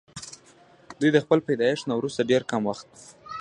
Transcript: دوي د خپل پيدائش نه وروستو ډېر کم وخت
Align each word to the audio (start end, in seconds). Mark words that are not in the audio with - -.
دوي 0.99 1.09
د 1.13 1.17
خپل 1.23 1.39
پيدائش 1.47 1.79
نه 1.89 1.93
وروستو 1.95 2.27
ډېر 2.31 2.41
کم 2.51 2.61
وخت 2.69 2.87